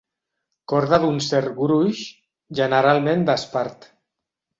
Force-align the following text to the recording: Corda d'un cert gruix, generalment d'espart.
Corda 0.71 0.97
d'un 1.03 1.19
cert 1.25 1.51
gruix, 1.59 2.01
generalment 2.61 3.27
d'espart. 3.29 3.87